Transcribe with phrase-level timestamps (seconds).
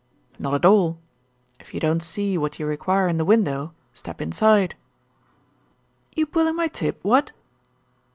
[0.39, 0.97] "Not at all.
[1.59, 4.73] If you don't see what you require in the window, step inside."
[6.15, 7.29] "You pulling my tib, what!"